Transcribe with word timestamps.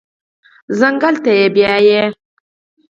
ځنګل 0.79 1.15
ته 1.23 1.31
بیایي 1.53 2.01